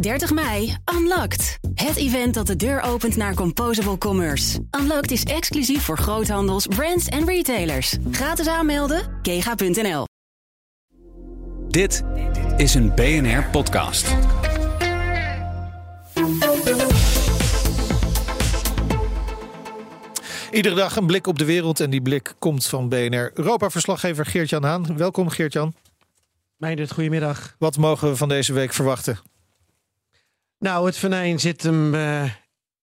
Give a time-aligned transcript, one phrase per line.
[0.00, 1.58] 30 mei, Unlocked.
[1.74, 4.60] Het event dat de deur opent naar Composable Commerce.
[4.80, 7.96] Unlocked is exclusief voor groothandels, brands en retailers.
[8.10, 10.04] Gratis aanmelden, kega.nl.
[11.68, 12.02] Dit
[12.56, 14.14] is een BNR podcast.
[20.50, 24.64] Iedere dag een blik op de wereld en die blik komt van BNR Europa-verslaggever Geert-Jan
[24.64, 24.96] Haan.
[24.96, 25.74] Welkom Geert-Jan.
[26.56, 27.54] Meindert, goedemiddag.
[27.58, 29.18] Wat mogen we van deze week verwachten?
[30.58, 32.22] Nou, het venijn zit hem uh,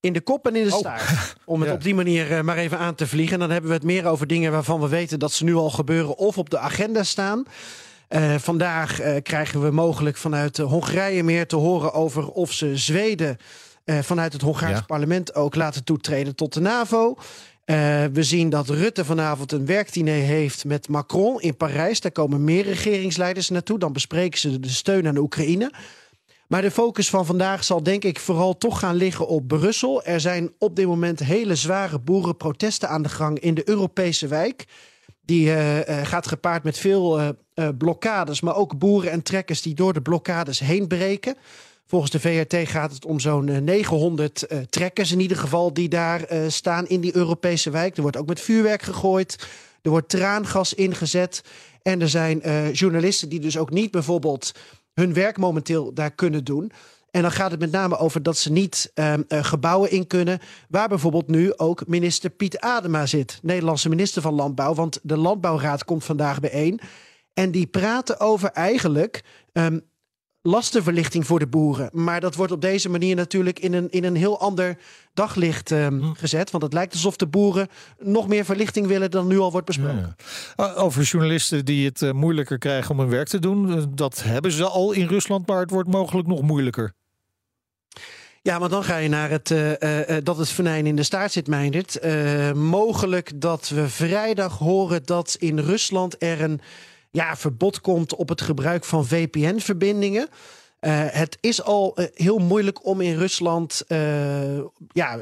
[0.00, 1.36] in de kop en in de staart.
[1.44, 1.74] Om het Ja.
[1.74, 3.34] op die manier uh, maar even aan te vliegen.
[3.34, 5.70] En dan hebben we het meer over dingen waarvan we weten dat ze nu al
[5.70, 7.42] gebeuren of op de agenda staan.
[8.08, 13.36] Uh, vandaag krijgen we mogelijk vanuit Hongarije meer te horen over of ze Zweden
[13.84, 14.84] vanuit het Hongaars Ja.
[14.86, 17.14] parlement ook laten toetreden tot de NAVO.
[17.66, 17.76] Uh,
[18.12, 22.00] we zien dat Rutte vanavond een werkdiner heeft met Macron in Parijs.
[22.00, 23.78] Daar komen meer regeringsleiders naartoe.
[23.78, 25.72] Dan bespreken ze de steun aan de Oekraïne.
[26.52, 30.04] Maar de focus van vandaag zal denk ik vooral toch gaan liggen op Brussel.
[30.04, 34.64] Er zijn op dit moment hele zware boerenprotesten aan de gang in de Europese wijk.
[35.24, 37.28] Die uh, uh, gaat gepaard met veel uh,
[37.78, 41.36] blokkades, maar ook boeren en trekkers die door de blokkades heen breken.
[41.86, 46.86] Volgens de VRT gaat het om zo'n 900 trekkers in ieder geval die daar staan
[46.86, 47.96] in die Europese wijk.
[47.96, 49.48] Er wordt ook met vuurwerk gegooid.
[49.82, 51.42] Er wordt traangas ingezet.
[51.82, 54.52] En er zijn journalisten die dus ook niet bijvoorbeeld
[54.94, 56.72] hun werk momenteel daar kunnen doen.
[57.10, 60.38] En dan gaat het met name over dat ze niet uh, uh, gebouwen in kunnen.
[60.68, 63.38] Waar bijvoorbeeld nu ook minister Piet Adema zit.
[63.42, 64.74] Nederlandse minister van Landbouw.
[64.74, 66.80] Want de Landbouwraad komt vandaag bijeen.
[67.34, 69.80] En die praten over eigenlijk um,
[70.42, 71.90] lastenverlichting voor de boeren.
[71.92, 74.76] Maar dat wordt op deze manier natuurlijk in een, in een heel ander
[75.14, 76.12] daglicht um, hm.
[76.12, 76.50] gezet.
[76.50, 80.16] Want het lijkt alsof de boeren nog meer verlichting willen dan nu al wordt besproken.
[80.56, 80.72] Ja.
[80.72, 83.90] Over journalisten die het uh, moeilijker krijgen om hun werk te doen.
[83.94, 86.92] Dat hebben ze al in Rusland, maar het wordt mogelijk nog moeilijker.
[88.42, 91.32] Ja, maar dan ga je naar het uh, uh, dat het venijn in de staart
[91.32, 91.98] zit, Meindert.
[92.54, 96.60] Mogelijk dat we vrijdag horen dat in Rusland er een
[97.12, 100.28] ja, verbod komt op het gebruik van VPN-verbindingen.
[100.86, 103.98] Uh, het is al uh, heel moeilijk om in Rusland uh,
[104.92, 105.18] ja,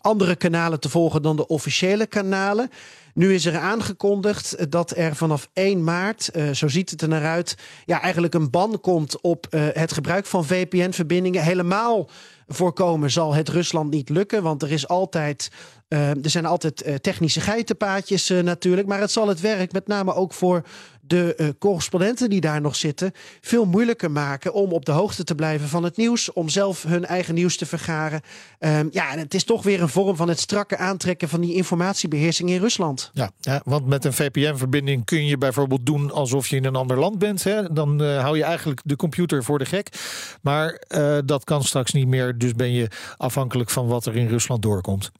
[0.00, 2.70] andere kanalen te volgen dan de officiële kanalen.
[3.14, 7.56] Nu is er aangekondigd dat er vanaf 1 maart, zo ziet het er naar uit,
[7.84, 11.42] ja, eigenlijk een ban komt op het gebruik van VPN-verbindingen.
[11.42, 12.08] Helemaal
[12.46, 15.50] voorkomen zal het Rusland niet lukken, want er is altijd.
[15.88, 18.88] Er zijn altijd technische geitenpaadjes natuurlijk.
[18.88, 20.62] Maar het zal het werk, met name ook voor
[21.06, 25.68] de correspondenten die daar nog zitten, veel moeilijker maken om op de hoogte te blijven
[25.68, 26.32] van het nieuws.
[26.32, 28.20] Om zelf hun eigen nieuws te vergaren.
[28.58, 31.54] Ehm, ja, en het is toch weer een vorm van het strakke aantrekken van die
[31.54, 33.10] informatiebeheersing in Rusland.
[33.12, 36.98] Ja, ja want met een VPN-verbinding kun je bijvoorbeeld doen alsof je in een ander
[36.98, 37.44] land bent.
[37.44, 37.72] Hè?
[37.72, 39.88] Dan hou je eigenlijk de computer voor de gek.
[40.42, 40.82] Maar
[41.24, 42.38] dat kan straks niet meer.
[42.38, 45.10] Dus ben je afhankelijk van wat er in Rusland doorkomt.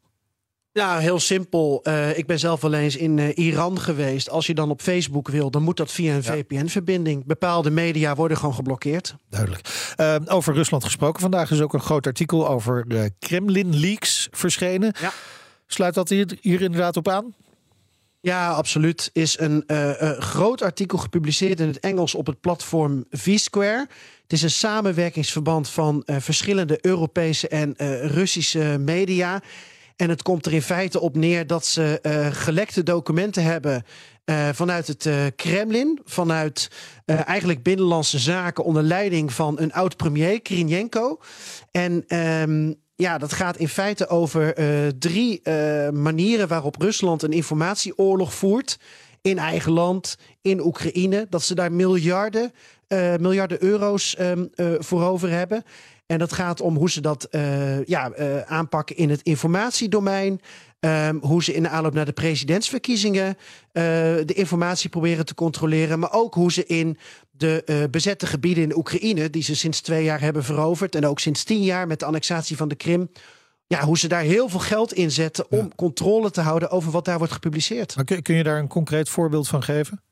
[0.77, 1.81] Ja, heel simpel.
[1.83, 4.31] Uh, ik ben zelf wel eens in uh, Iran geweest.
[4.31, 6.33] Als je dan op Facebook wil, dan moet dat via een ja.
[6.33, 7.25] VPN-verbinding.
[7.25, 9.15] Bepaalde media worden gewoon geblokkeerd.
[9.31, 9.95] Duidelijk.
[9.97, 11.21] Uh, over Rusland gesproken.
[11.21, 12.87] Vandaag is ook een groot artikel over
[13.19, 14.95] Kremlin-leaks verschenen.
[15.01, 15.13] Ja.
[15.67, 17.35] Sluit dat hier, hier inderdaad op aan?
[18.21, 19.11] Ja, absoluut.
[19.13, 19.65] Is een
[20.19, 23.87] groot artikel gepubliceerd in het Engels op het platform V-Square.
[24.23, 27.75] Het is een samenwerkingsverband van verschillende Europese en
[28.07, 29.43] Russische media.
[29.97, 33.85] En het komt er in feite op neer dat ze uh, gelekte documenten hebben
[34.25, 36.71] uh, vanuit het uh, Kremlin, vanuit
[37.05, 41.21] eigenlijk binnenlandse zaken onder leiding van een oud premier, Kirinenko.
[41.71, 44.55] En um, ja, dat gaat in feite over
[44.99, 45.41] drie
[45.93, 48.79] manieren waarop Rusland een informatieoorlog voert.
[49.27, 51.27] In eigen land, in Oekraïne.
[51.31, 52.53] Dat ze daar miljarden,
[53.19, 55.63] miljarden euro's um, voor over hebben.
[56.07, 60.41] En dat gaat om hoe ze dat uh, ja, uh, aanpakken in het informatiedomein.
[60.81, 63.35] Um, hoe ze in de aanloop naar de presidentsverkiezingen uh,
[64.25, 65.99] de informatie proberen te controleren.
[65.99, 66.99] Maar ook hoe ze in
[67.31, 70.95] de bezette gebieden in Oekraïne, die ze sinds twee jaar hebben veroverd.
[70.95, 73.11] En ook sinds tien jaar met de annexatie van de Krim.
[73.67, 75.69] Ja, hoe ze daar heel veel geld in zetten om ja.
[75.77, 77.97] controle te houden over wat daar wordt gepubliceerd.
[77.97, 80.03] Maar kun, kun je daar een concreet voorbeeld van geven?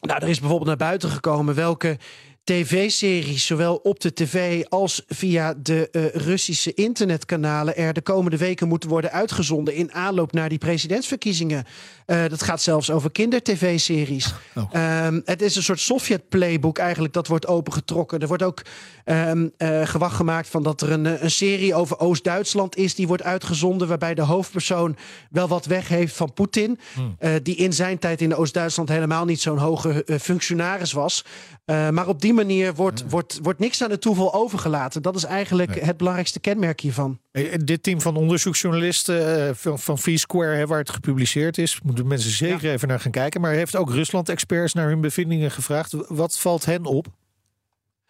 [0.00, 1.98] Nou, er is bijvoorbeeld naar buiten gekomen welke
[2.44, 8.68] tv-series, zowel op de tv als via de uh, Russische internetkanalen, er de komende weken
[8.68, 11.64] moeten worden uitgezonden in aanloop naar die presidentsverkiezingen.
[12.06, 14.34] Uh, dat gaat zelfs over kinder-tv-series.
[14.54, 15.04] Oh.
[15.06, 18.20] Um, het is een soort Sovjet-playbook eigenlijk dat wordt opengetrokken.
[18.20, 18.62] Er wordt ook
[19.04, 23.22] um, uh, gewacht gemaakt van dat er een, een serie over Oost-Duitsland is die wordt
[23.22, 24.96] uitgezonden, waarbij de hoofdpersoon
[25.30, 27.16] wel wat weg heeft van Poetin, hmm.
[27.42, 31.24] die in zijn tijd in Oost-Duitsland helemaal niet zo'n hoge functionaris was.
[31.66, 35.02] maar op die die manier wordt, wordt, wordt niks aan het toeval overgelaten.
[35.02, 37.18] Dat is eigenlijk het belangrijkste kenmerk hiervan.
[37.64, 42.70] Dit team van onderzoeksjournalisten uh, van, van V-Square, waar het gepubliceerd is, moeten mensen zeker
[42.70, 43.40] even naar gaan kijken.
[43.40, 45.94] Maar heeft ook Rusland-experts naar hun bevindingen gevraagd.
[46.08, 47.06] Wat valt hen op?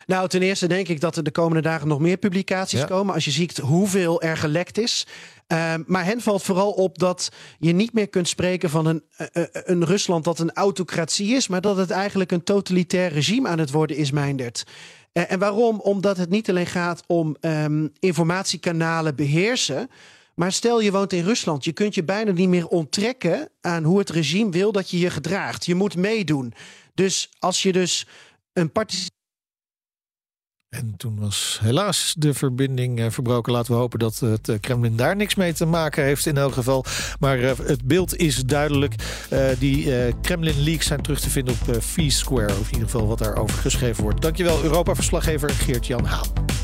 [0.07, 3.15] Nou, ten eerste denk ik dat er de komende dagen nog meer publicaties komen.
[3.15, 5.07] Als je ziet hoeveel er gelekt is.
[5.49, 7.29] Uh, maar hen valt vooral op dat
[7.59, 11.49] je niet meer kunt spreken van een, uh, een Rusland dat een autocratie is.
[11.49, 14.65] Maar dat het eigenlijk een totalitair regime aan het worden is, Meindert.
[15.13, 15.81] Uh, en waarom?
[15.81, 19.91] Omdat het niet alleen gaat om um, informatiekanalen beheersen.
[20.35, 23.99] Maar stel je woont in Rusland, je kunt je bijna niet meer onttrekken aan hoe
[23.99, 25.67] het regime wil dat je je gedraagt.
[25.67, 26.55] Je moet meedoen.
[26.95, 28.07] Dus als je dus
[28.53, 29.13] een participatie
[30.75, 33.53] en toen was helaas de verbinding eh, verbroken.
[33.53, 36.53] Laten we hopen dat het eh, Kremlin daar niks mee te maken heeft in elk
[36.53, 36.85] geval.
[37.19, 38.95] Maar uh, het beeld is duidelijk.
[39.59, 42.53] Die Kremlin leaks zijn terug te vinden op V-Square.
[42.53, 44.23] Of in ieder geval wat daarover geschreven wordt.
[44.23, 46.64] Dankjewel Europa-verslaggever Geert-Jan Haan.